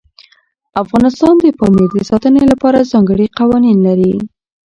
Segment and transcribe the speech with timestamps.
[0.83, 4.13] افغانستان د پامیر د ساتنې لپاره ځانګړي قوانین لري.